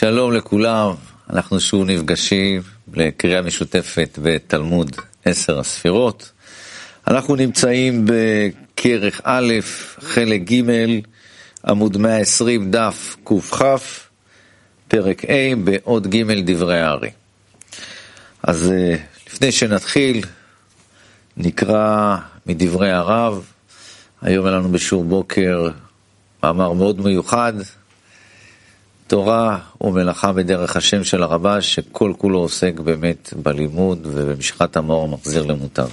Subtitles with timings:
[0.00, 0.94] שלום לכולם,
[1.30, 2.62] אנחנו שוב נפגשים
[2.94, 6.32] לקריאה משותפת בתלמוד עשר הספירות.
[7.08, 9.52] אנחנו נמצאים בכרך א',
[10.00, 10.62] חלק ג',
[11.66, 13.62] עמוד 120, דף קכ,
[14.88, 17.10] פרק ה', בעוד ג' דברי הארי.
[18.42, 20.24] אז אה, לפני שנתחיל,
[21.36, 23.44] נקרא מדברי הרב.
[24.22, 25.68] היום היה לנו בשיעור בוקר
[26.42, 27.52] מאמר מאוד מיוחד,
[29.10, 35.88] תורה ומלאכה בדרך השם של הרבש, שכל כולו עוסק באמת בלימוד ובמשחת המאור המחזיר למוטב.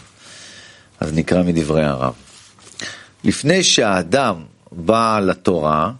[0.99, 2.13] אז נקרא מדברי הרב.
[3.23, 4.35] לפני שהאדם
[4.71, 5.91] בא לתורה,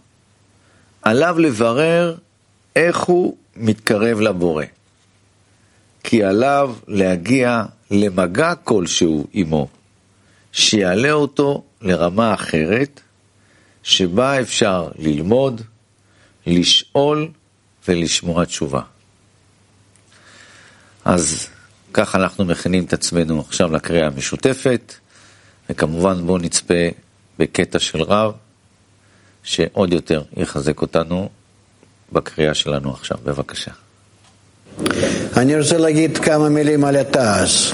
[1.02, 2.14] עליו לברר
[2.76, 4.64] איך הוא מתקרב לבורא.
[6.04, 9.68] כי עליו להגיע למגע כלשהו עמו,
[10.52, 13.00] שיעלה אותו לרמה אחרת,
[13.82, 15.62] שבה אפשר ללמוד,
[16.48, 17.28] לשאול
[17.88, 18.80] ולשמוע תשובה.
[21.04, 21.46] אז
[21.92, 24.94] ככה אנחנו מכינים את עצמנו עכשיו לקריאה המשותפת,
[25.70, 26.88] וכמובן בואו נצפה
[27.38, 28.32] בקטע של רב,
[29.42, 31.28] שעוד יותר יחזק אותנו
[32.12, 33.18] בקריאה שלנו עכשיו.
[33.24, 33.70] בבקשה.
[35.36, 37.72] אני רוצה להגיד כמה מילים על התעש.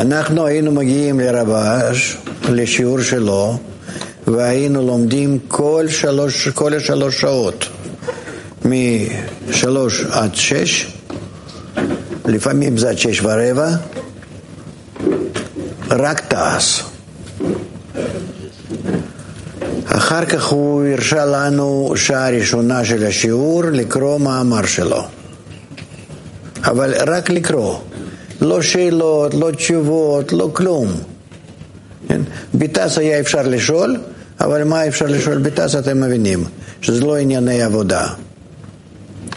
[0.00, 2.16] אנחנו היינו מגיעים לרבש,
[2.48, 3.58] לשיעור שלו,
[4.26, 7.66] והיינו לומדים כל, שלוש, כל השלוש שעות,
[8.64, 10.86] משלוש עד שש,
[12.24, 13.68] לפעמים זה עד שש ורבע,
[15.90, 16.82] רק תעש.
[19.86, 25.02] אחר כך הוא הרשה לנו שעה ראשונה של השיעור לקרוא מאמר שלו.
[26.64, 27.78] אבל רק לקרוא.
[28.40, 30.88] לא שאלות, לא תשובות, לא כלום.
[32.08, 32.20] כן?
[32.54, 33.96] ביטס היה אפשר לשאול,
[34.40, 36.44] אבל מה אפשר לשאול ביטס אתם מבינים,
[36.80, 38.06] שזה לא ענייני עבודה.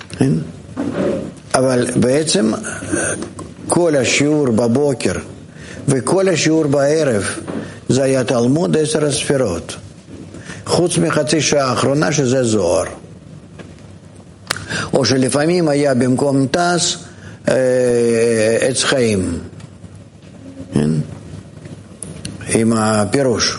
[0.10, 0.32] כן?
[1.56, 2.52] אבל בעצם
[3.68, 5.14] כל השיעור בבוקר
[5.88, 7.24] וכל השיעור בערב
[7.90, 9.76] זה היה תלמוד עשר הספירות.
[10.66, 12.86] חוץ מחצי שעה האחרונה שזה זוהר.
[14.94, 16.98] או שלפעמים היה במקום טס
[17.50, 19.40] אה, עץ חיים,
[20.74, 20.90] כן?
[22.50, 23.58] עם הפירוש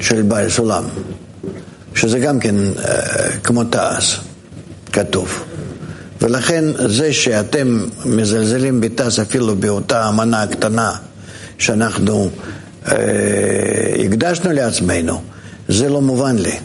[0.00, 0.84] של בעל סולם,
[1.94, 4.20] שזה גם כן אה, כמו תעש,
[4.92, 5.44] כתוב.
[6.22, 10.92] ולכן זה שאתם מזלזלים בתעש אפילו באותה אמנה הקטנה
[11.58, 12.30] שאנחנו
[12.88, 12.94] אה,
[14.04, 15.20] הקדשנו לעצמנו,
[15.68, 16.56] זה לא מובן לי.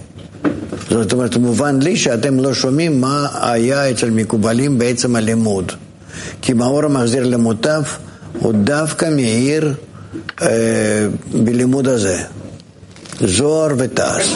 [0.90, 5.72] זאת אומרת, מובן לי שאתם לא שומעים מה היה אצל מקובלים בעצם הלימוד.
[6.42, 7.82] כי מאור המחזיר למוטב
[8.40, 9.74] הוא דווקא מאיר
[10.42, 10.48] אה,
[11.44, 12.24] בלימוד הזה.
[13.22, 14.36] זוהר ותעש.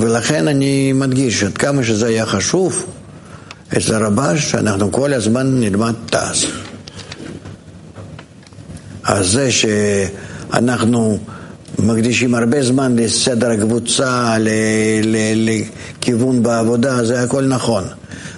[0.00, 2.86] ולכן אני מדגיש עד כמה שזה היה חשוב
[3.76, 6.46] אצל הרבש, שאנחנו כל הזמן נלמד תעש.
[9.04, 11.18] אז זה שאנחנו
[11.78, 14.36] מקדישים הרבה זמן לסדר הקבוצה,
[15.34, 17.84] לכיוון בעבודה, זה הכל נכון.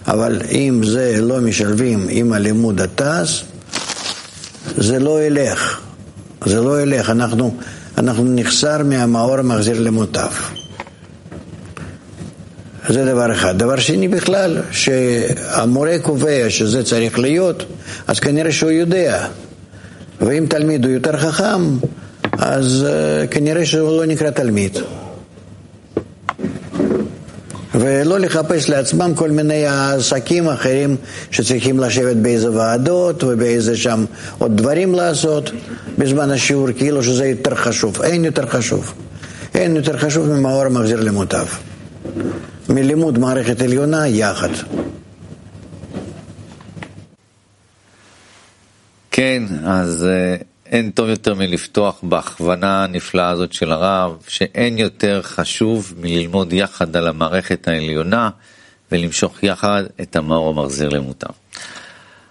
[0.07, 3.43] אבל אם זה לא משלבים עם הלימוד התעש,
[4.77, 5.81] זה לא ילך.
[6.47, 7.11] זה לא ילך.
[7.11, 7.57] אנחנו,
[8.05, 10.31] אנחנו נחסר מהמאור המחזיר למוטב.
[12.89, 13.59] זה דבר אחד.
[13.59, 17.65] דבר שני בכלל, שהמורה קובע שזה צריך להיות,
[18.07, 19.27] אז כנראה שהוא יודע.
[20.21, 21.77] ואם תלמיד הוא יותר חכם,
[22.33, 24.79] אז uh, כנראה שהוא לא נקרא תלמיד.
[27.85, 30.97] ולא לחפש לעצמם כל מיני עסקים אחרים
[31.31, 34.05] שצריכים לשבת באיזה ועדות ובאיזה שם
[34.39, 35.51] עוד דברים לעשות
[35.99, 38.03] בזמן השיעור, כאילו שזה יותר חשוב.
[38.03, 38.95] אין יותר חשוב.
[39.55, 41.47] אין יותר חשוב ממאור מחזיר למוטב.
[42.69, 44.49] מלימוד מערכת עליונה יחד.
[49.11, 50.37] כן, אז אה,
[50.75, 57.09] אין טוב יותר מלפתוח בהכוונה הנפלאה הזאת של הרב, שאין יותר חשוב מללמוד יחד על
[57.09, 58.31] המערכת העליונה
[58.93, 61.33] ולמשוך יחד את המאור המחזיר למותם.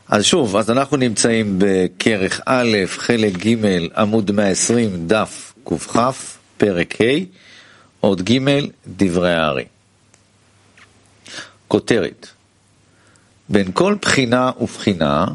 [0.08, 3.56] אז שוב, אז אנחנו נמצאים בכרך א', חלק ג',
[3.98, 6.00] עמוד 120, דף קכ,
[6.58, 7.06] פרק ה',
[8.00, 8.40] עוד ג',
[8.88, 9.66] דברי הארי.
[11.68, 12.28] כותרת
[13.50, 15.26] בין כל בחינה ובחינה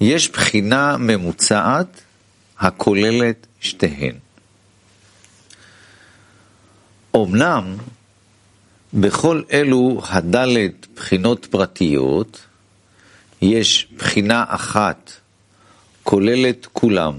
[0.00, 2.00] יש בחינה ממוצעת
[2.58, 4.14] הכוללת שתיהן.
[7.16, 7.76] אמנם
[8.94, 12.46] בכל אלו הדלת בחינות פרטיות
[13.42, 15.12] יש בחינה אחת
[16.02, 17.14] כוללת כולם,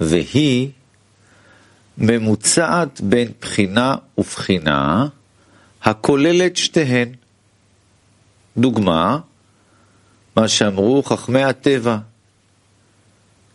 [0.00, 0.68] והיא
[1.98, 5.06] ממוצעת בין בחינה ובחינה,
[5.82, 7.08] הכוללת שתיהן.
[8.56, 9.18] דוגמה,
[10.36, 11.98] מה שאמרו חכמי הטבע,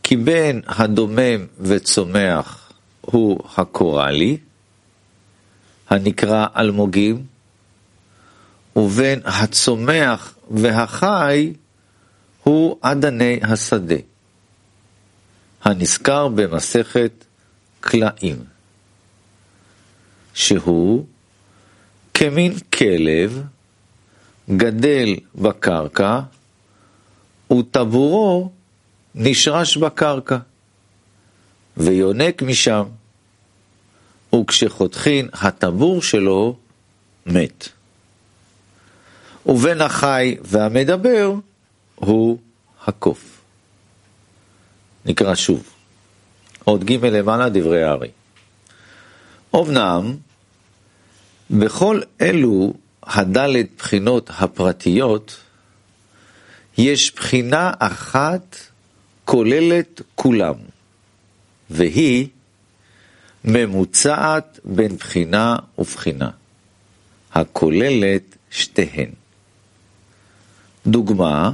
[0.04, 2.72] כי בין הדומם וצומח
[3.02, 4.38] הוא הקוראלי,
[5.90, 7.26] הנקרא אלמוגים,
[8.76, 11.54] ובין הצומח והחי
[12.44, 13.96] הוא אדני השדה,
[15.64, 17.26] הנזכר במסכת
[17.80, 18.44] קלעים,
[20.34, 21.06] שהוא
[22.14, 23.44] כמין כלב
[24.50, 26.20] גדל בקרקע
[27.52, 28.52] וטבורו
[29.16, 30.38] נשרש בקרקע
[31.78, 32.84] ויונק משם,
[34.36, 36.56] וכשחותכין הטבור שלו
[37.26, 37.70] מת.
[39.46, 41.34] ובין החי והמדבר
[41.96, 42.38] הוא
[42.86, 43.42] הקוף.
[45.06, 45.64] נקרא שוב.
[46.64, 48.10] עוד ג' למעלה דברי הארי.
[49.56, 50.16] אמנם,
[51.50, 52.74] בכל אלו
[53.04, 55.38] הדלת בחינות הפרטיות,
[56.80, 58.56] יש בחינה אחת
[59.26, 60.54] כוללת כולם,
[61.70, 62.28] והיא
[63.46, 66.30] ממוצעת בין בחינה ובחינה,
[67.34, 69.10] הכוללת שתיהן.
[70.88, 71.52] דוגמה,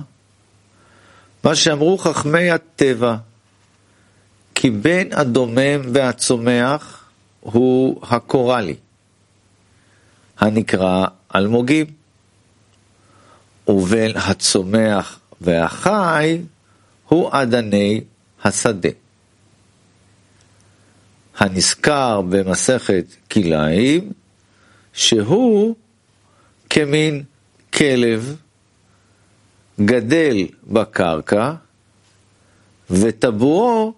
[1.43, 3.15] מה שאמרו חכמי הטבע,
[4.55, 7.05] כי בין הדומם והצומח
[7.39, 8.75] הוא הקוראלי,
[10.39, 11.05] הנקרא
[11.35, 12.04] אלמוגים,
[13.67, 16.41] ובין הצומח והחי
[17.07, 18.01] הוא אדני
[18.43, 18.89] השדה.
[21.37, 24.11] הנזכר במסכת כלאיים,
[24.93, 25.75] שהוא
[26.69, 27.23] כמין
[27.73, 28.35] כלב
[29.81, 31.53] גדל בקרקע
[32.89, 33.93] וטבועו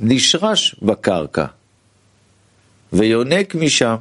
[0.00, 1.46] נשרש בקרקע
[2.92, 3.96] ויונק משם,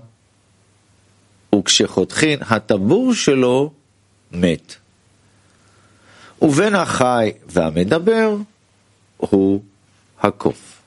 [1.55, 3.71] וכשחותכין הטבור שלו
[4.31, 4.75] מת.
[6.41, 8.35] ובין החי והמדבר
[9.17, 9.63] הוא
[10.21, 10.81] הקוף.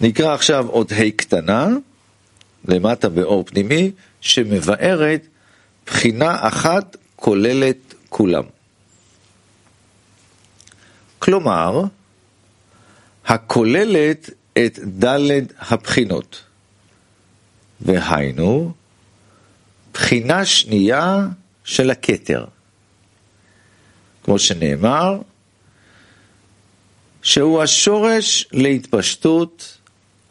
[0.00, 1.68] נקרא עכשיו עוד ה' קטנה,
[2.64, 3.90] למטה באור פנימי,
[4.20, 5.26] שמבארת
[5.86, 8.44] בחינה אחת כוללת כולם.
[11.18, 11.82] כלומר,
[13.26, 16.42] הכוללת את ד' הבחינות,
[17.80, 18.72] והיינו,
[19.94, 21.26] בחינה שנייה
[21.64, 22.44] של הכתר.
[24.24, 25.18] כמו שנאמר,
[27.22, 29.78] שהוא השורש להתפשטות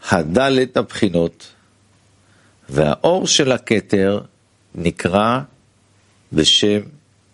[0.10, 1.48] הדלת הבחינות,
[2.70, 4.22] והאור של הכתר
[4.76, 5.40] נקרא
[6.34, 6.80] בשם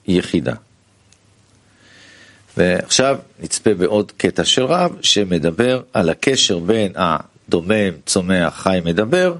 [0.07, 0.53] יחידה.
[2.57, 9.35] ועכשיו נצפה בעוד קטע של רב שמדבר על הקשר בין הדומם, צומח, חי, מדבר,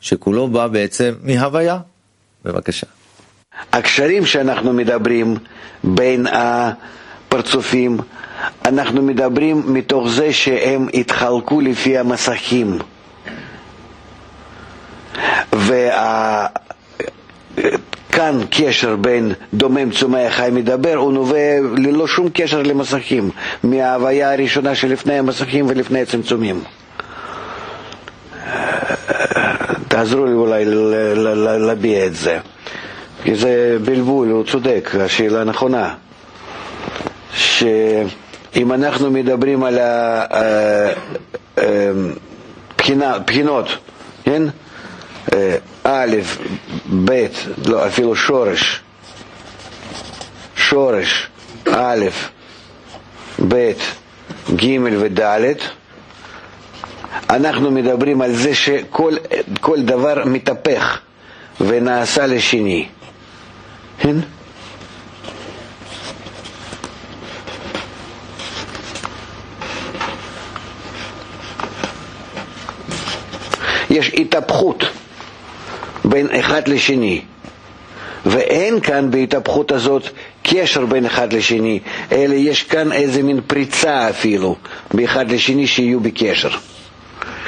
[0.00, 1.78] שכולו בא בעצם מהוויה.
[2.44, 2.86] בבקשה.
[3.72, 5.36] הקשרים שאנחנו מדברים
[5.84, 7.96] בין הפרצופים,
[8.64, 12.78] אנחנו מדברים מתוך זה שהם התחלקו לפי המסכים.
[15.52, 16.46] וה...
[18.12, 21.38] כאן קשר בין דומם, צומח, חי, מדבר, הוא נובע
[21.76, 23.30] ללא שום קשר למסכים,
[23.62, 26.60] מההוויה הראשונה שלפני המסכים ולפני הצמצומים.
[29.88, 30.64] תעזרו לי אולי
[31.58, 32.38] להביע את זה.
[33.24, 35.94] כי זה בלבול, הוא צודק, השאלה נכונה.
[37.34, 39.78] שאם אנחנו מדברים על
[43.02, 43.68] הבחינות,
[44.24, 44.42] כן?
[45.84, 46.16] א',
[47.04, 47.26] ב',
[47.66, 48.80] לא, אפילו שורש,
[50.56, 51.28] שורש,
[51.72, 52.04] א',
[53.48, 53.72] ב',
[54.56, 55.56] ג' וד',
[57.30, 59.16] אנחנו מדברים על זה שכל
[59.84, 60.98] דבר מתהפך
[61.60, 62.88] ונעשה לשני.
[64.02, 64.16] כן?
[73.90, 74.84] יש התהפכות
[76.04, 77.22] בין אחד לשני,
[78.26, 80.02] ואין כאן בהתהפכות הזאת
[80.42, 81.80] קשר בין אחד לשני,
[82.12, 84.56] אלא יש כאן איזה מין פריצה אפילו
[84.94, 86.50] באחד לשני שיהיו בקשר.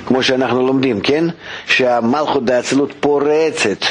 [0.06, 1.24] כמו שאנחנו לומדים, כן?
[1.66, 3.84] שהמלכות דאצילות פורצת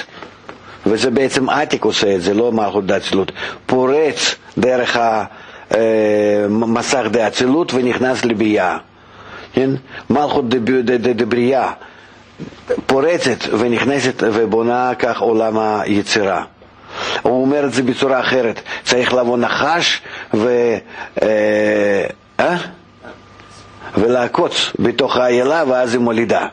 [0.86, 3.32] וזה בעצם עתיק עושה את זה, לא מלכות דאצילות,
[3.66, 4.98] פורץ דרך
[5.72, 8.78] המסך אה, דאצילות ונכנס לביאה.
[9.54, 9.70] כן?
[10.10, 10.50] מלכות
[11.16, 11.72] דבריאה
[12.86, 16.44] פורצת ונכנסת ובונה כך עולם היצירה.
[17.22, 20.02] הוא אומר את זה בצורה אחרת, צריך לבוא נחש
[20.34, 20.50] ו...
[21.22, 22.06] אה?
[22.40, 22.58] אה?
[23.98, 26.48] ולעקוץ בתוך האיילה ואז היא מולידה.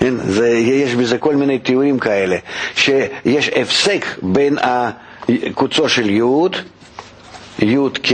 [0.00, 0.14] כן?
[0.16, 2.36] זה, יש בזה כל מיני תיאורים כאלה,
[2.74, 6.22] שיש הפסק בין הקוצו של י',
[7.58, 8.12] י' ק'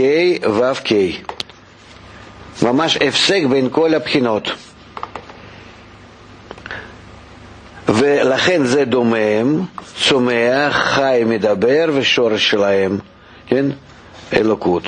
[0.49, 0.93] ו' ק'.
[2.63, 4.49] ממש הפסק בין כל הבחינות.
[7.87, 9.61] ולכן זה דומם,
[10.03, 12.97] צומח, חי, מדבר ושורש שלהם,
[13.47, 13.65] כן?
[14.33, 14.83] אלוקות.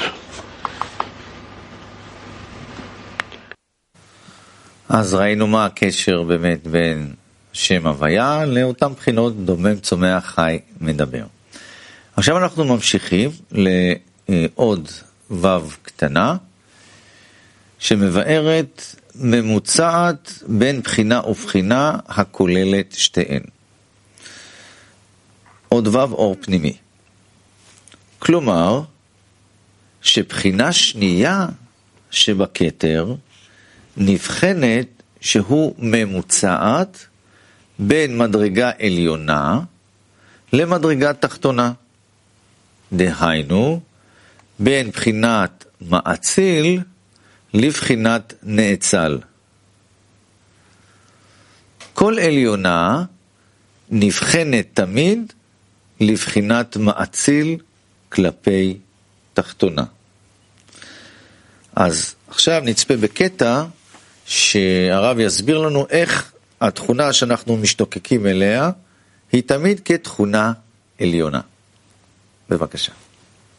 [4.89, 7.13] אז ראינו מה הקשר באמת בין
[7.53, 11.25] שם הוויה לאותן בחינות דומם, צומח, חי, מדבר.
[12.15, 14.89] עכשיו אנחנו ממשיכים לעוד
[15.31, 15.47] ו'
[15.81, 16.35] קטנה,
[17.79, 23.43] שמבארת ממוצעת בין בחינה ובחינה הכוללת שתיהן.
[25.69, 26.77] עוד ו' אור פנימי.
[28.19, 28.81] כלומר,
[30.01, 31.45] שבחינה שנייה
[32.11, 33.15] שבכתר
[33.97, 34.87] נבחנת
[35.21, 37.05] שהוא ממוצעת
[37.79, 39.59] בין מדרגה עליונה
[40.53, 41.71] למדרגה תחתונה.
[42.93, 43.81] דהיינו,
[44.59, 46.81] בין בחינת מאציל
[47.53, 49.19] לבחינת נאצל.
[51.93, 53.03] כל עליונה
[53.89, 55.33] נבחנת תמיד
[55.99, 57.57] לבחינת מאציל
[58.09, 58.77] כלפי
[59.33, 59.83] תחתונה.
[61.75, 63.63] אז עכשיו נצפה בקטע
[64.29, 66.31] שהרב יסביר לנו איך
[66.61, 68.69] התכונה שאנחנו משתוקקים אליה
[69.31, 70.51] היא תמיד כתכונה
[71.01, 71.39] עליונה.
[72.49, 72.91] בבקשה.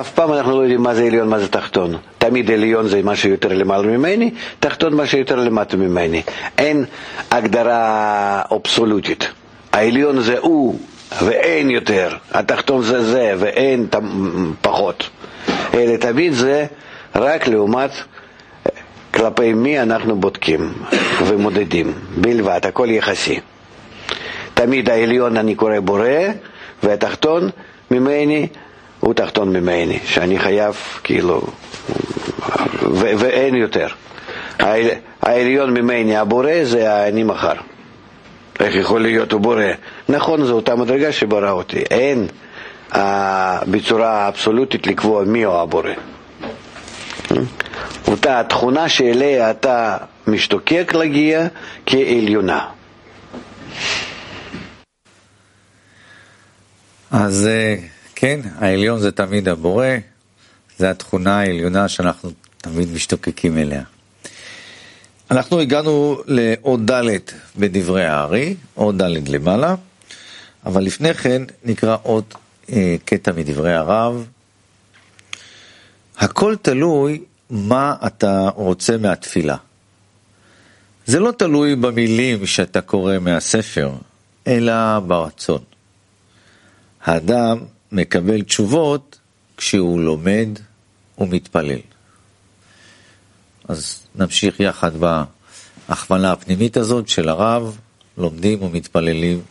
[0.00, 1.96] אף פעם אנחנו לא יודעים מה זה עליון, מה זה תחתון.
[2.18, 6.22] תמיד עליון זה משהו יותר למעלה ממני, תחתון משהו יותר למטה ממני.
[6.58, 6.84] אין
[7.30, 9.28] הגדרה אבסולוטית.
[9.72, 10.80] העליון זה הוא
[11.22, 13.86] ואין יותר, התחתון זה זה ואין
[14.60, 15.08] פחות.
[15.74, 16.66] אלא תמיד זה
[17.14, 17.90] רק לעומת
[19.14, 20.72] כלפי מי אנחנו בודקים
[21.26, 23.40] ומודדים, בלבד, הכל יחסי.
[24.54, 26.08] תמיד העליון אני קורא בורא,
[26.82, 27.50] והתחתון
[27.90, 28.46] ממני
[29.00, 30.74] הוא תחתון ממני, שאני חייב
[31.04, 31.42] כאילו,
[32.82, 33.88] ו- ואין יותר.
[35.22, 37.52] העליון ממני, הבורא, זה אני מחר.
[38.60, 39.64] איך יכול להיות הוא בורא?
[40.08, 41.78] נכון, זו אותה מדרגה שברא אותי.
[41.90, 42.26] אין
[42.92, 42.96] uh,
[43.70, 45.90] בצורה אבסולוטית לקבוע מי הוא הבורא.
[48.08, 49.96] אותה התכונה שאליה אתה
[50.26, 51.46] משתוקק להגיע
[51.86, 52.66] כעליונה.
[57.10, 57.76] אז אה,
[58.14, 59.86] כן, העליון זה תמיד הבורא,
[60.78, 63.82] זה התכונה העליונה שאנחנו תמיד משתוקקים אליה.
[65.30, 67.18] אנחנו הגענו לעוד ד'
[67.56, 69.74] בדברי הארי, עוד ד' למעלה,
[70.66, 72.24] אבל לפני כן נקרא עוד
[72.72, 74.26] אה, קטע מדברי הרב.
[76.18, 77.20] הכל תלוי
[77.50, 79.56] מה אתה רוצה מהתפילה.
[81.06, 83.92] זה לא תלוי במילים שאתה קורא מהספר,
[84.46, 85.62] אלא ברצון.
[87.04, 87.58] האדם
[87.92, 89.18] מקבל תשובות
[89.56, 90.48] כשהוא לומד
[91.18, 91.80] ומתפלל.
[93.68, 94.90] אז נמשיך יחד
[95.88, 97.78] בהכוונה הפנימית הזאת של הרב,
[98.18, 99.42] לומדים ומתפללים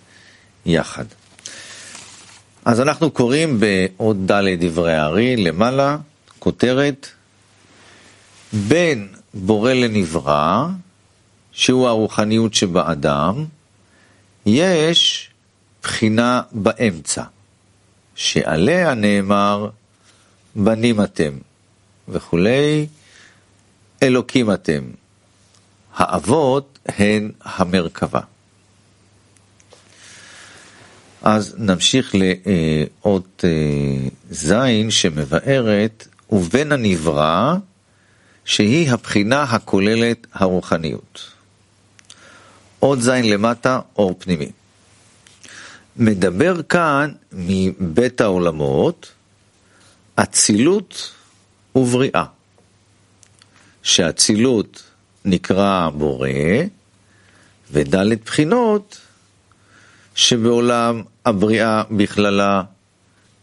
[0.65, 1.05] יחד.
[2.65, 5.97] אז אנחנו קוראים בעוד ד' דברי הארי למעלה,
[6.39, 7.07] כותרת
[8.53, 10.67] בין בורא לנברא,
[11.51, 13.45] שהוא הרוחניות שבאדם,
[14.45, 15.29] יש
[15.83, 17.23] בחינה באמצע,
[18.15, 19.69] שעליה נאמר
[20.55, 21.37] בנים אתם
[22.07, 22.87] וכולי,
[24.03, 24.83] אלוקים אתם.
[25.95, 28.21] האבות הן המרכבה.
[31.21, 37.55] אז נמשיך לאות אה, זין שמבארת, ובין הנברא
[38.45, 41.31] שהיא הבחינה הכוללת הרוחניות.
[42.79, 44.51] עוד זין למטה, אור פנימי.
[45.95, 49.11] מדבר כאן מבית העולמות,
[50.15, 51.11] אצילות
[51.75, 52.25] ובריאה.
[53.83, 54.83] שאצילות
[55.25, 56.29] נקרא בורא,
[57.71, 58.97] ודלת בחינות
[60.15, 62.63] שבעולם הבריאה בכללה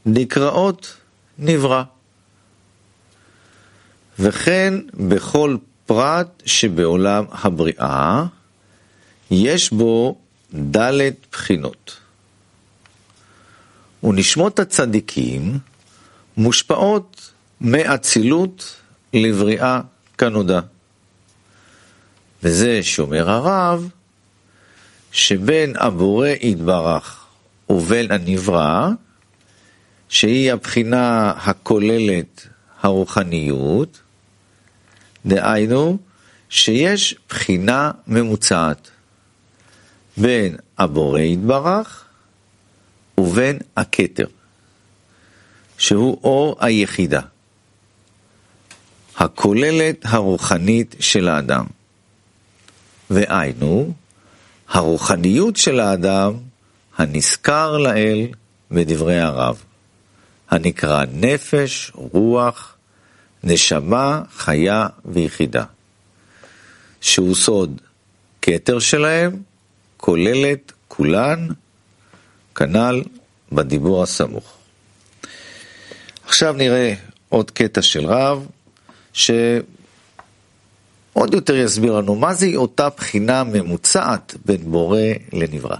[0.06, 0.96] נקראות
[1.38, 1.82] נברא.
[4.18, 5.56] וכן בכל
[5.86, 8.24] פרט שבעולם הבריאה
[9.30, 10.18] יש בו
[10.76, 11.96] ד' בחינות.
[14.02, 15.58] ונשמות הצדיקים
[16.36, 18.76] מושפעות מאצילות
[19.12, 19.80] לבריאה
[20.18, 20.60] כנודע.
[22.42, 23.88] וזה שאומר הרב,
[25.12, 27.26] שבין הבורא יתברך
[27.68, 28.88] ובין הנברא,
[30.08, 32.46] שהיא הבחינה הכוללת
[32.80, 34.00] הרוחניות,
[35.26, 35.98] דהיינו
[36.48, 38.90] שיש בחינה ממוצעת
[40.16, 42.04] בין הבורא יתברך
[43.18, 44.26] ובין הכתר,
[45.78, 47.20] שהוא אור היחידה,
[49.16, 51.66] הכוללת הרוחנית של האדם.
[53.10, 53.92] והיינו,
[54.68, 56.34] הרוחניות של האדם
[56.98, 58.26] הנזכר לאל
[58.70, 59.62] בדברי הרב,
[60.50, 62.75] הנקרא נפש, רוח,
[63.46, 65.64] נשמה, חיה ויחידה,
[67.00, 67.80] שהוא סוד
[68.42, 69.42] כתר שלהם,
[69.96, 71.48] כוללת כולן,
[72.54, 73.02] כנ"ל
[73.52, 74.58] בדיבור הסמוך.
[76.24, 76.94] עכשיו נראה
[77.28, 78.46] עוד קטע של רב,
[79.12, 79.34] שעוד
[81.32, 85.00] יותר יסביר לנו מה זה אותה בחינה ממוצעת בין בורא
[85.32, 85.76] לנברא.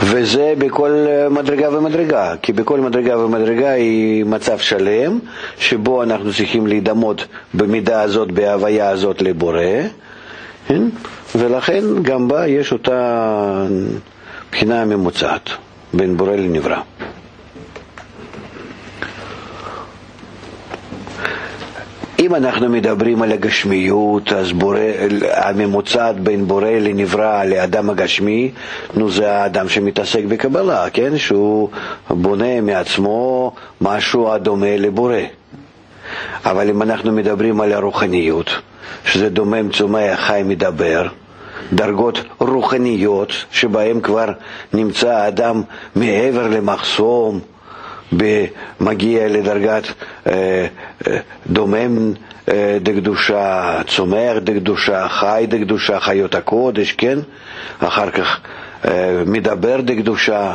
[0.00, 5.18] וזה בכל מדרגה ומדרגה, כי בכל מדרגה ומדרגה היא מצב שלם,
[5.58, 9.62] שבו אנחנו צריכים להידמות במידה הזאת, בהוויה הזאת לבורא,
[10.68, 10.82] כן?
[11.36, 13.64] ולכן גם בה יש אותה
[14.52, 15.50] בחינה ממוצעת
[15.94, 16.80] בין בורא לנברא.
[22.26, 24.52] אם אנחנו מדברים על הגשמיות, אז
[25.32, 28.50] הממוצעת בין בורא לנברא לאדם הגשמי,
[28.94, 31.18] נו זה האדם שמתעסק בקבלה, כן?
[31.18, 31.68] שהוא
[32.10, 35.18] בונה מעצמו משהו הדומה לבורא.
[36.44, 38.50] אבל אם אנחנו מדברים על הרוחניות,
[39.04, 41.06] שזה דומם, צומח, חי, מדבר,
[41.72, 44.32] דרגות רוחניות שבהן כבר
[44.72, 45.62] נמצא האדם
[45.96, 47.40] מעבר למחסום,
[48.80, 49.84] מגיע לדרגת
[50.26, 50.66] אה,
[51.06, 52.12] אה, דומם
[52.48, 57.18] אה, דקדושה, צומח דקדושה, חי דקדושה, חיות הקודש, כן?
[57.78, 58.40] אחר כך
[59.26, 60.54] מדבר דקדושה.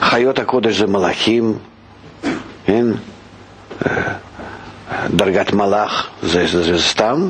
[0.00, 1.54] חיות הקודש זה מלאכים,
[2.66, 2.86] כן?
[5.10, 7.28] דרגת מלאך זה, זה, זה סתם,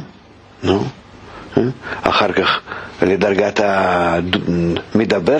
[0.62, 0.84] נו.
[2.02, 2.60] אחר כך
[3.02, 3.60] לדרגת
[4.94, 5.36] המדבר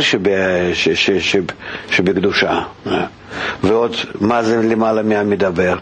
[1.91, 2.61] שבקדושה.
[3.63, 5.77] ועוד, מה זה למעלה מהמדבר?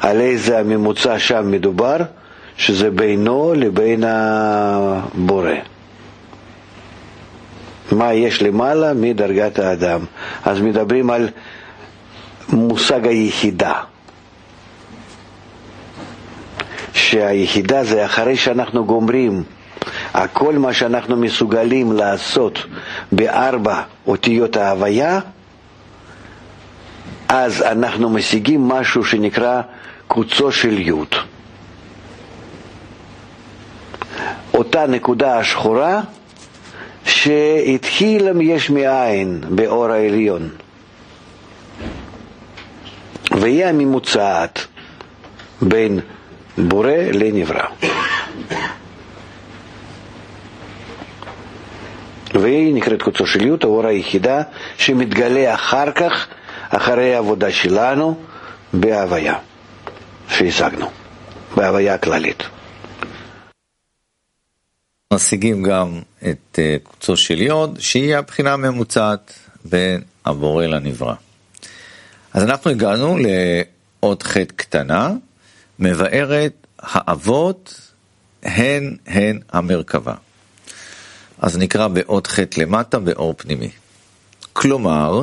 [0.00, 1.96] על איזה הממוצע שם מדובר?
[2.56, 5.50] שזה בינו לבין הבורא.
[7.92, 10.00] מה יש למעלה מדרגת האדם.
[10.44, 11.28] אז מדברים על
[12.48, 13.72] מושג היחידה.
[17.08, 19.42] שהיחידה זה אחרי שאנחנו גומרים
[20.14, 22.58] הכל מה שאנחנו מסוגלים לעשות
[23.12, 25.20] בארבע אותיות ההוויה,
[27.28, 29.60] אז אנחנו משיגים משהו שנקרא
[30.06, 30.92] קוצו של י'.
[34.54, 36.00] אותה נקודה השחורה
[37.04, 40.48] שהתחילה מיש מאין באור העליון.
[43.30, 44.66] והיא הממוצעת
[45.62, 46.00] בין
[46.58, 47.64] בורא לנברא.
[52.34, 54.42] והיא נקראת קוצו של י', האור היחידה
[54.78, 56.26] שמתגלה אחר כך,
[56.68, 58.18] אחרי העבודה שלנו,
[58.72, 59.38] בהוויה
[60.28, 60.90] שהשגנו,
[61.56, 62.42] בהוויה הכללית.
[65.14, 69.32] משיגים גם את אה, קוצו של יוד, שהיא הבחינה הממוצעת
[69.64, 71.14] בין הבורא לנברא.
[72.32, 75.12] אז אנחנו הגענו לעוד חטא קטנה,
[75.78, 77.80] מבארת האבות
[78.42, 80.14] הן הן המרכבה.
[81.38, 83.70] אז נקרא באות חטא למטה באור פנימי.
[84.52, 85.22] כלומר,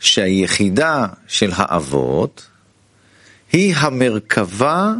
[0.00, 2.46] שהיחידה של האבות
[3.52, 4.92] היא המרכבה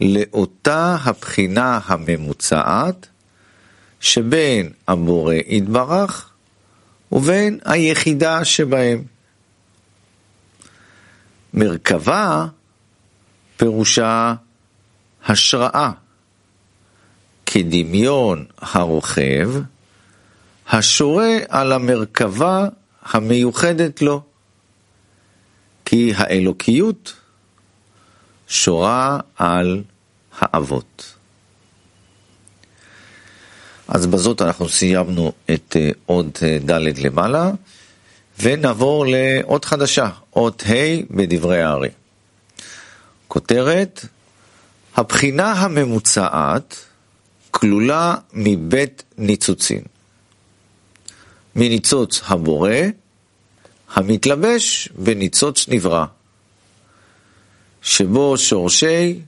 [0.00, 3.06] לאותה הבחינה הממוצעת
[4.00, 6.30] שבין הבורא יתברך
[7.12, 9.04] ובין היחידה שבהם.
[11.54, 12.46] מרכבה
[13.60, 14.34] פירושה
[15.26, 15.90] השראה,
[17.46, 19.50] כדמיון הרוכב,
[20.68, 22.68] השורה על המרכבה
[23.02, 24.22] המיוחדת לו,
[25.84, 27.14] כי האלוקיות
[28.48, 29.82] שורה על
[30.38, 31.14] האבות.
[33.88, 37.50] אז בזאת אנחנו סיימנו את אה, עוד אה, ד' למעלה,
[38.42, 41.99] ונעבור לעוד חדשה, אות ה' בדברי הארי.
[43.30, 44.04] כותרת,
[44.96, 46.76] הבחינה הממוצעת
[47.50, 49.82] כלולה מבית ניצוצין.
[51.56, 52.70] מניצוץ הבורא,
[53.94, 56.04] המתלבש בניצוץ נברא,
[57.82, 59.20] שבו שורשי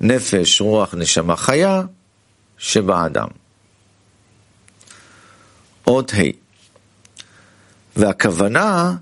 [0.00, 1.82] נפש, רוח, נשמה חיה
[2.58, 3.28] שבאדם.
[5.86, 6.22] אות ה'
[7.96, 8.94] והכוונה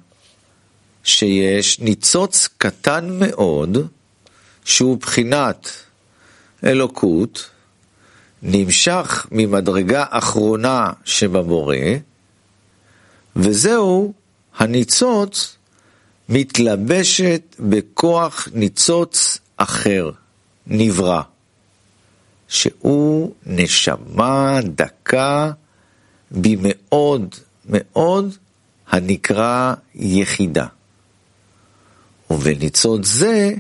[1.05, 3.79] שיש ניצוץ קטן מאוד,
[4.65, 5.71] שהוא בחינת
[6.65, 7.51] אלוקות,
[8.43, 11.77] נמשך ממדרגה אחרונה שבבורא,
[13.37, 14.13] וזהו
[14.59, 15.57] הניצוץ
[16.29, 20.11] מתלבשת בכוח ניצוץ אחר,
[20.67, 21.23] נברא,
[22.49, 25.51] שהוא נשמה דקה
[26.31, 27.35] במאוד
[27.65, 28.37] מאוד
[28.89, 30.67] הנקרא יחידה.
[32.31, 33.55] ובניצוץ זה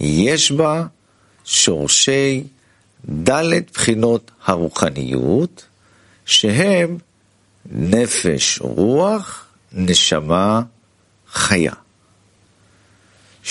[0.00, 0.86] יש בה
[1.44, 2.44] שורשי
[3.10, 5.64] ד' בחינות הרוחניות,
[6.26, 6.98] שהם
[7.72, 10.62] נפש, רוח, נשמה,
[11.28, 11.72] חיה.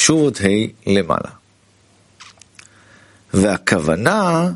[0.10, 1.30] עוד ה' למעלה.
[3.34, 4.52] והכוונה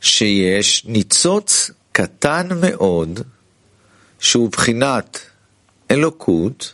[0.00, 3.20] שיש ניצוץ קטן מאוד,
[4.20, 5.20] שהוא בחינת
[5.90, 6.72] אלוקות,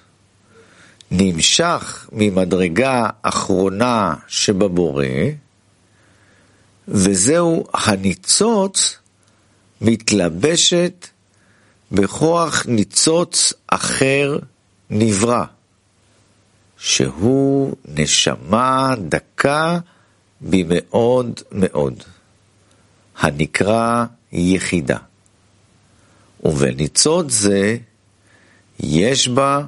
[1.15, 5.07] נמשך ממדרגה אחרונה שבבורא,
[6.89, 8.97] וזהו הניצוץ
[9.81, 11.07] מתלבשת
[11.93, 14.39] בכוח ניצוץ אחר
[14.91, 15.45] נברא,
[16.79, 19.79] שהוא נשמה דקה
[20.41, 22.03] במאוד מאוד,
[23.19, 24.99] הנקרא יחידה.
[26.45, 27.77] ובניצוץ זה
[28.81, 29.65] יש בה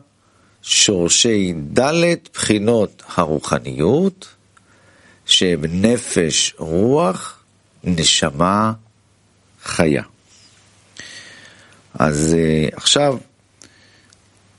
[0.67, 4.29] שורשי ד' בחינות הרוחניות,
[5.27, 7.39] שהם נפש, רוח,
[7.85, 8.73] נשמה,
[9.63, 10.03] חיה.
[11.95, 13.19] אז uh, עכשיו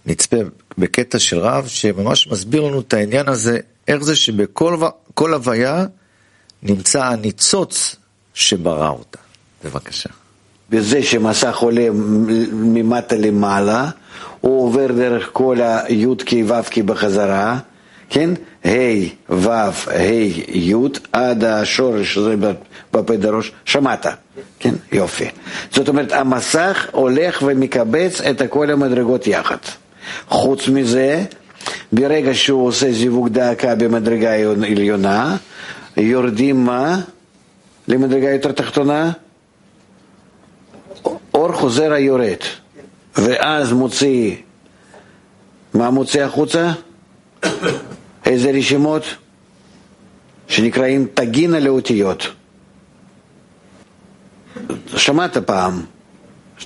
[0.05, 0.37] נצפה
[0.77, 5.85] בקטע של רב שממש מסביר לנו את העניין הזה, איך זה שבכל הוויה
[6.63, 7.95] נמצא הניצוץ
[8.33, 9.19] שברא אותה.
[9.63, 10.09] בבקשה.
[10.69, 11.87] בזה שמסך עולה
[12.51, 13.89] ממטה למעלה,
[14.41, 17.57] הוא עובר דרך כל הי"ק ו"ק בחזרה,
[18.09, 18.29] כן?
[18.65, 18.69] ה'
[19.29, 20.03] ו' ה'
[20.47, 20.73] י'
[21.11, 22.35] עד השורש שזה
[22.93, 24.05] בפה דרוש, שמעת,
[24.59, 24.73] כן?
[24.91, 25.25] יופי.
[25.71, 29.57] זאת אומרת, המסך הולך ומקבץ את כל המדרגות יחד.
[30.27, 31.23] חוץ מזה,
[31.91, 34.33] ברגע שהוא עושה זיווג דאקה במדרגה
[34.67, 35.35] עליונה,
[35.97, 37.01] יורדים מה?
[37.87, 39.11] למדרגה יותר תחתונה?
[41.33, 42.43] אור חוזר היורד,
[43.17, 44.35] ואז מוציא,
[45.73, 46.71] מה מוציא החוצה?
[48.25, 49.03] איזה רשימות?
[50.47, 52.27] שנקראים תגינה לאותיות.
[54.87, 55.81] שמעת פעם?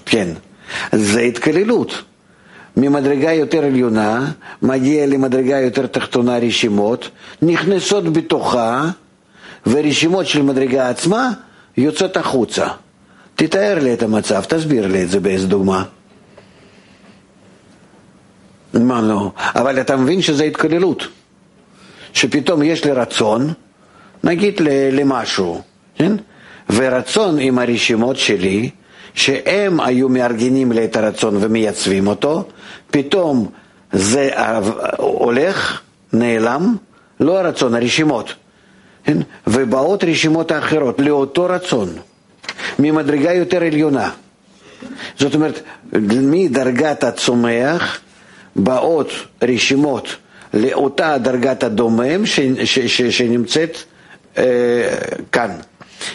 [0.06, 0.28] כן.
[0.92, 2.04] זה התקללות.
[2.78, 4.32] ממדרגה יותר עליונה,
[4.62, 7.10] מגיע למדרגה יותר תחתונה רשימות,
[7.42, 8.90] נכנסות בתוכה,
[9.68, 11.32] ורשימות של מדרגה עצמה
[11.78, 12.68] יוצאות החוצה.
[13.36, 15.84] תתאר לי את המצב, תסביר לי את זה באיזה דוגמה.
[18.74, 19.32] מה לא?
[19.38, 21.08] אבל אתה מבין שזה התקללות.
[22.14, 23.54] שפתאום יש לי רצון,
[24.24, 25.62] נגיד למשהו,
[25.96, 26.12] כן?
[26.70, 28.70] ורצון עם הרשימות שלי,
[29.14, 32.48] שהם היו מארגנים לי את הרצון ומייצבים אותו,
[32.92, 33.48] פתאום
[33.92, 34.30] זה
[34.98, 35.82] הולך,
[36.14, 36.76] נעלם,
[37.20, 38.34] לא הרצון, הרשימות.
[39.04, 39.18] כן?
[39.48, 41.90] ובאות רשימות האחרות לאותו רצון,
[42.80, 44.10] ממדרגה יותר עליונה.
[45.18, 45.62] זאת אומרת,
[46.22, 48.00] מדרגת הצומח
[48.56, 49.08] באות
[49.44, 50.16] רשימות
[50.54, 53.78] לאותה דרגת הדומם ש, ש, ש, שנמצאת
[54.38, 54.44] אה,
[55.32, 55.52] כאן.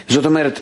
[0.09, 0.59] זאת אומרת,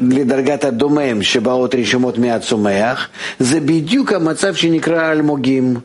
[0.00, 3.08] לדרגת הדומם שבאות רשימות מהצומח,
[3.40, 5.76] זה בדיוק המצב שנקרא אלמוגים.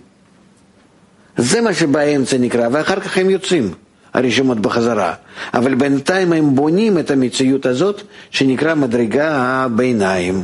[1.38, 3.72] זה מה שבאמצע נקרא, ואחר כך הם יוצאים,
[4.14, 5.14] הרשימות בחזרה.
[5.54, 10.44] אבל בינתיים הם בונים את המציאות הזאת, שנקרא מדרגה הביניים.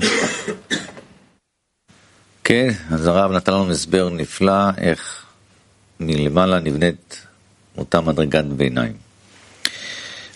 [2.47, 5.25] כן, אז הרב נתן לנו הסבר נפלא איך
[5.99, 7.21] מלמעלה נבנית
[7.77, 8.93] אותה מדרגת ביניים.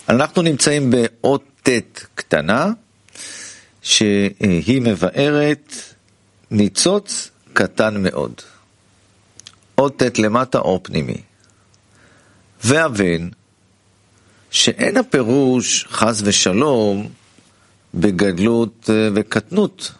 [0.08, 1.68] אנחנו נמצאים באות ט'
[2.14, 2.70] קטנה,
[3.82, 5.74] שהיא מבארת
[6.50, 8.32] ניצוץ קטן מאוד.
[9.78, 11.20] אות ט' למטה אור פנימי.
[12.64, 13.28] והבן,
[14.50, 17.08] שאין הפירוש חס ושלום
[17.94, 19.92] בגדלות אה, וקטנות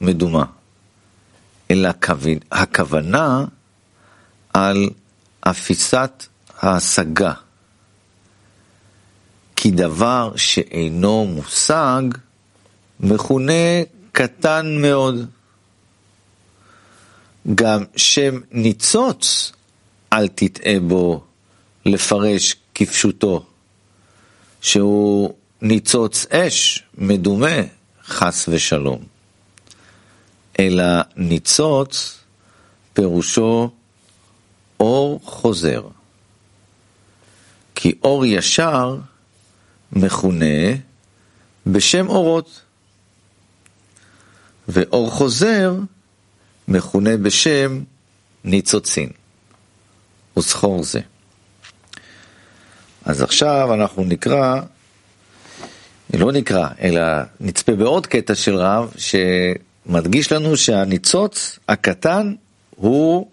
[0.00, 0.44] מדומה.
[1.70, 1.88] אלא
[2.52, 3.44] הכוונה
[4.52, 4.90] על
[5.40, 6.26] אפיסת
[6.58, 7.32] ההשגה.
[9.56, 12.02] כי דבר שאינו מושג
[13.00, 15.26] מכונה קטן מאוד.
[17.54, 19.52] גם שם ניצוץ,
[20.12, 21.24] אל תטעה בו
[21.86, 23.46] לפרש כפשוטו,
[24.60, 27.56] שהוא ניצוץ אש מדומה,
[28.04, 29.13] חס ושלום.
[30.60, 30.84] אלא
[31.16, 32.18] ניצוץ
[32.92, 33.70] פירושו
[34.80, 35.82] אור חוזר.
[37.74, 38.96] כי אור ישר
[39.92, 40.74] מכונה
[41.66, 42.60] בשם אורות,
[44.68, 45.74] ואור חוזר
[46.68, 47.82] מכונה בשם
[48.44, 49.08] ניצוצין,
[50.36, 51.00] וזכור זה.
[53.04, 54.60] אז עכשיו אנחנו נקרא,
[56.14, 57.02] לא נקרא, אלא
[57.40, 58.92] נצפה בעוד קטע של רב,
[59.88, 62.34] שמדגיש לנו שהניצוץ הקטן
[62.76, 63.26] הוא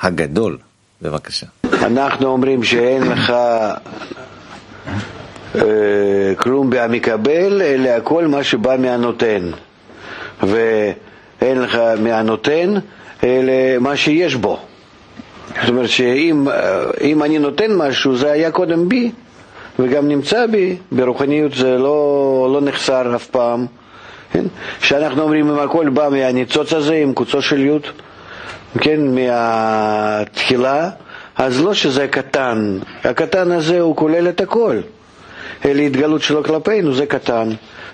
[0.00, 0.58] הגדול.
[1.02, 1.46] בבקשה.
[1.72, 3.30] אנחנו אומרים שאין לך
[5.54, 5.62] אה,
[6.36, 9.50] כלום מהמקבל, אלא הכל מה שבא מהנותן.
[10.42, 12.74] ואין לך מהנותן,
[13.24, 14.58] אלא מה שיש בו.
[15.60, 19.10] זאת אומרת שאם אה, אני נותן משהו, זה היה קודם בי,
[19.78, 23.66] וגם נמצא בי, ברוחניות זה לא, לא נחסר אף פעם.
[24.32, 24.44] כן?
[24.80, 27.78] שאנחנו אומרים אם הכל בא מהניצוץ הזה עם קוצו של י',
[28.80, 30.90] כן, מהתחילה,
[31.36, 34.80] אז לא שזה קטן, הקטן הזה הוא כולל את הכל.
[35.64, 37.48] אלא התגלות שלו כלפינו זה קטן.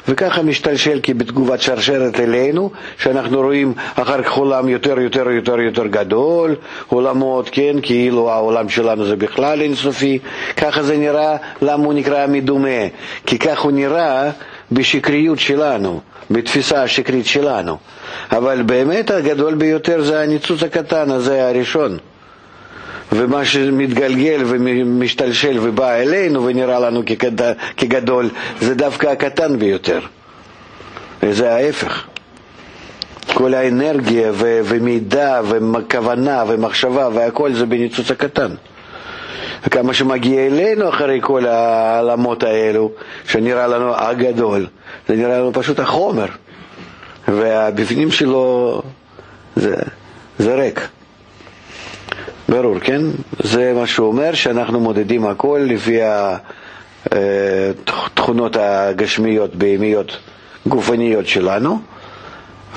[0.09, 5.87] וככה משתלשל כי בתגובת שרשרת אלינו, שאנחנו רואים אחר כך עולם יותר יותר יותר יותר
[5.87, 6.55] גדול,
[6.88, 10.18] עולמות, כן, כאילו העולם שלנו זה בכלל אינסופי,
[10.57, 12.88] ככה זה נראה, למה הוא נקרא מדומה?
[13.27, 14.31] כי כך הוא נראה
[14.72, 16.00] בשקריות שלנו,
[16.31, 17.76] בתפיסה השקרית שלנו.
[18.33, 21.98] אבל באמת הגדול ביותר זה הניצוץ הקטן הזה הראשון.
[23.12, 30.00] ומה שמתגלגל ומשתלשל ובא אלינו ונראה לנו כגדול, כגדול זה דווקא הקטן ביותר.
[31.22, 32.04] וזה ההפך.
[33.35, 38.50] כל האנרגיה ו- ומידע וכוונה ומחשבה והכל זה בניצוץ הקטן.
[39.66, 42.90] וכמה שמגיע אלינו אחרי כל העלמות האלו,
[43.29, 44.66] שנראה לנו הגדול,
[45.09, 46.27] זה נראה לנו פשוט החומר,
[47.29, 48.83] והבפנים שלו
[49.57, 49.77] זה,
[50.38, 50.88] זה ריק.
[52.49, 53.03] ברור, כן?
[53.42, 55.99] זה מה שהוא אומר, שאנחנו מודדים הכל לפי
[57.87, 60.18] התכונות הגשמיות, בהמיות,
[60.66, 61.79] גופניות שלנו,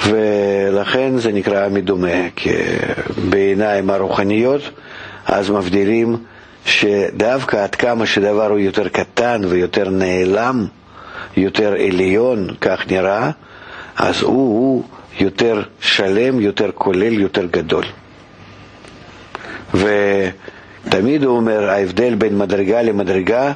[0.08, 2.50] ולכן זה נקרא מדומה, כי
[3.30, 4.62] בעיניים הרוחניות
[5.26, 6.18] אז מבדילים
[6.66, 10.66] שדווקא עד כמה שדבר הוא יותר קטן ויותר נעלם,
[11.38, 13.32] יותר עליון, כך נראה,
[13.98, 14.84] אז הוא, הוא
[15.20, 17.84] יותר שלם, יותר כולל, יותר גדול.
[19.74, 23.52] ותמיד הוא אומר, ההבדל בין מדרגה למדרגה,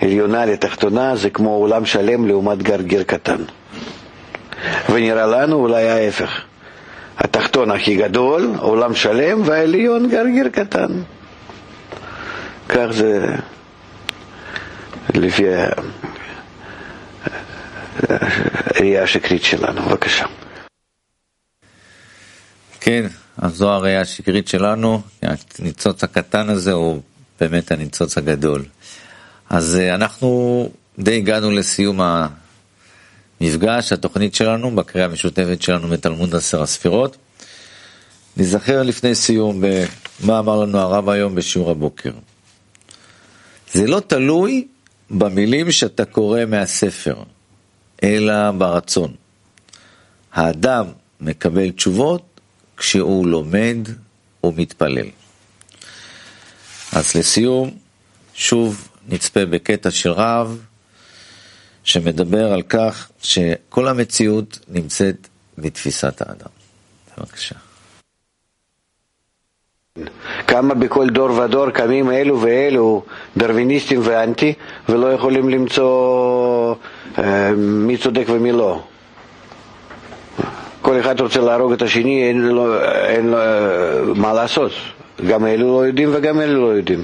[0.00, 3.42] עליונה לתחתונה, זה כמו עולם שלם לעומת גרגר קטן.
[4.92, 6.40] ונראה לנו אולי ההפך.
[7.18, 10.88] התחתון הכי גדול, עולם שלם, והעליון גרגר קטן.
[12.68, 13.26] כך זה
[15.14, 15.44] לפי
[18.08, 19.82] הראייה השקרית שלנו.
[19.82, 20.26] בבקשה.
[22.80, 23.06] כן,
[23.38, 25.02] אז זו הראייה השקרית שלנו,
[25.58, 27.02] הניצוץ הקטן הזה הוא
[27.40, 28.64] באמת הניצוץ הגדול.
[29.50, 32.00] אז אה, אנחנו די הגענו לסיום
[33.40, 37.16] המפגש, התוכנית שלנו, בקריאה המשותפת שלנו בתלמוד עשר הספירות.
[38.36, 42.10] נזכר לפני סיום במה אמר לנו הרב היום בשיעור הבוקר.
[43.72, 44.68] זה לא תלוי
[45.10, 47.22] במילים שאתה קורא מהספר,
[48.02, 49.14] אלא ברצון.
[50.32, 50.86] האדם
[51.20, 52.40] מקבל תשובות
[52.76, 53.76] כשהוא לומד
[54.44, 55.08] ומתפלל.
[56.92, 57.78] אז לסיום,
[58.34, 60.60] שוב נצפה בקטע של רב
[61.84, 66.50] שמדבר על כך שכל המציאות נמצאת בתפיסת האדם.
[67.18, 67.65] בבקשה.
[70.46, 73.02] כמה בכל דור ודור קמים אלו ואלו
[73.36, 74.54] דרוויניסטים ואנטי
[74.88, 76.74] ולא יכולים למצוא
[77.18, 78.80] אה, מי צודק ומי לא.
[80.82, 83.38] כל אחד רוצה להרוג את השני, אין לו, אין לו
[84.14, 84.72] מה לעשות.
[85.26, 87.02] גם אלו לא יודעים וגם אלו לא יודעים.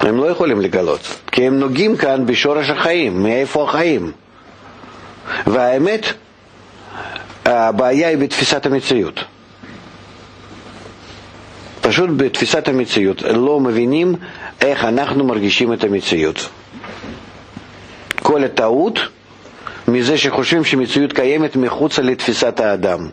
[0.00, 1.00] הם לא יכולים לגלות,
[1.32, 4.12] כי הם נוגעים כאן בשורש החיים, מאיפה החיים.
[5.46, 6.06] והאמת,
[7.52, 9.20] הבעיה היא בתפיסת המציאות.
[11.80, 14.14] פשוט בתפיסת המציאות, לא מבינים
[14.60, 16.48] איך אנחנו מרגישים את המציאות.
[18.22, 18.98] כל הטעות
[19.88, 23.08] מזה שחושבים שמציאות קיימת מחוץ לתפיסת האדם.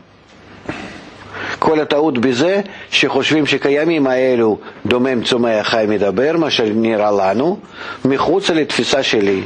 [1.60, 7.60] כל הטעות בזה שחושבים שקיימים האלו דומם, צומח, חי, מדבר, מה שנראה לנו,
[8.06, 9.41] מחוץ לתפיסה שלי,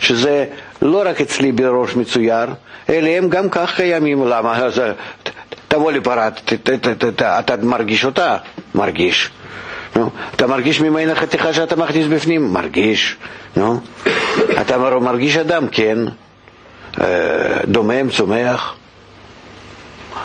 [0.00, 0.44] שזה
[0.82, 2.46] לא רק אצלי בראש מצויר,
[2.88, 4.26] אלא הם גם כך קיימים.
[4.26, 4.56] למה?
[4.56, 4.80] אז
[5.68, 6.28] תבוא לפרה,
[7.18, 8.36] אתה מרגיש אותה?
[8.74, 9.30] מרגיש.
[9.96, 12.52] נו, אתה מרגיש ממנה חתיכה שאתה מכניס בפנים?
[12.52, 13.16] מרגיש.
[13.56, 13.80] נו,
[14.60, 15.68] אתה מרגיש אדם?
[15.68, 15.98] כן.
[17.64, 18.74] דומם, צומח.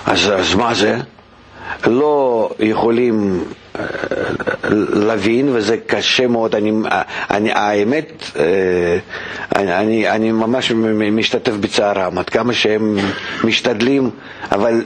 [0.05, 0.97] אז, אז מה זה?
[1.87, 3.58] לא יכולים אה,
[4.93, 6.55] להבין, וזה קשה מאוד.
[6.55, 6.71] אני,
[7.29, 8.97] אני, האמת, אה,
[9.55, 10.71] אני, אני, אני ממש
[11.11, 12.97] משתתף בצערם, עד כמה שהם
[13.43, 14.09] משתדלים,
[14.51, 14.81] אבל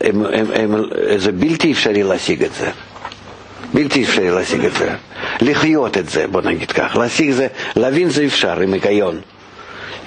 [0.00, 0.82] הם, הם, הם,
[1.16, 2.70] זה בלתי אפשרי להשיג את זה.
[3.74, 4.90] בלתי אפשרי להשיג את זה.
[5.40, 6.96] לחיות את זה, בוא נגיד כך.
[6.96, 7.46] להשיג זה,
[7.76, 9.20] להבין זה אפשר עם היגיון.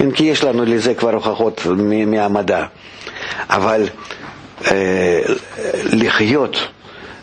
[0.01, 1.61] אם כי יש לנו לזה כבר הוכחות
[2.07, 2.65] מהמדע.
[3.49, 3.87] אבל
[4.71, 5.21] אה,
[5.85, 6.67] לחיות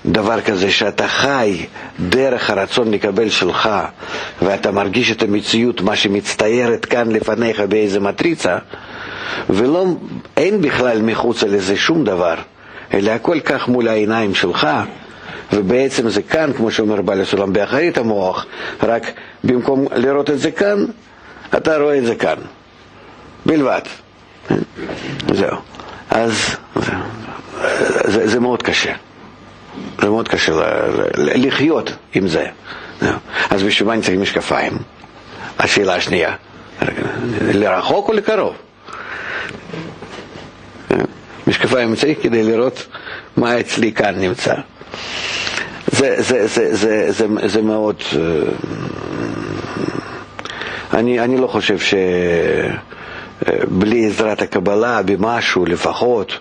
[0.06, 1.66] דבר כזה שאתה חי
[2.00, 3.68] דרך הרצון לקבל שלך
[4.42, 8.58] ואתה מרגיש את המציאות, מה שמצטיירת כאן לפניך באיזה מטריצה
[9.50, 12.34] ואין בכלל מחוץ לזה שום דבר,
[12.94, 14.68] אלא הכל כך מול העיניים שלך
[15.52, 18.46] ובעצם זה כאן, כמו שאומר בעל הסולם, באחרית המוח,
[18.82, 19.06] רק
[19.44, 20.84] במקום לראות את זה כאן,
[21.56, 22.36] אתה רואה את זה כאן,
[23.46, 23.80] בלבד.
[25.32, 25.56] זהו.
[26.10, 26.56] אז
[28.04, 28.92] זה, זה מאוד קשה.
[30.00, 30.52] זה מאוד קשה
[31.16, 32.46] לחיות עם זה.
[33.50, 34.72] אז בשביל מה אני צריך משקפיים?
[35.58, 36.34] השאלה השנייה,
[37.40, 38.54] לרחוק או לקרוב?
[41.46, 42.86] משקפיים צריך כדי לראות
[43.36, 44.54] מה אצלי כאן נמצא.
[45.86, 48.02] זה, זה, זה, זה, זה, זה מאוד...
[48.16, 48.20] אה,
[50.94, 51.76] אני, אני לא חושב
[53.48, 56.38] שבלי עזרת הקבלה, במשהו לפחות,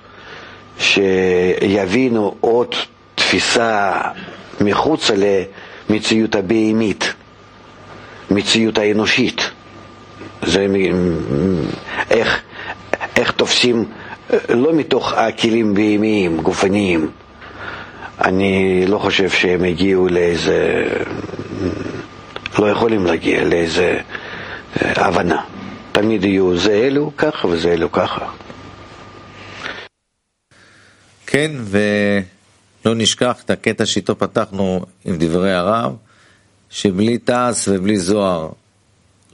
[0.80, 2.76] שיבינו עוד
[3.25, 4.01] תפיסה
[4.61, 5.11] מחוץ
[5.89, 7.13] למציאות הבהמית,
[8.31, 9.51] מציאות האנושית.
[10.41, 10.67] זה
[12.09, 12.41] איך,
[13.15, 13.85] איך תופסים,
[14.49, 17.09] לא מתוך הכלים בהמיים, גופניים.
[18.21, 20.88] אני לא חושב שהם הגיעו לאיזה,
[22.59, 23.99] לא יכולים להגיע לאיזה
[24.81, 25.41] אה, הבנה.
[25.91, 28.25] תמיד יהיו זה אלו ככה וזה אלו ככה.
[31.27, 31.51] כן,
[32.86, 35.95] ולא נשכח את הקטע שאיתו פתחנו עם דברי הרב,
[36.69, 38.50] שבלי תעש ובלי זוהר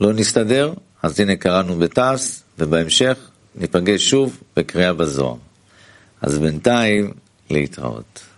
[0.01, 3.17] לא נסתדר, אז הנה קראנו בתעש, ובהמשך
[3.55, 5.35] ניפגש שוב בקריאה בזוהר.
[6.21, 7.11] אז בינתיים,
[7.49, 8.30] להתראות.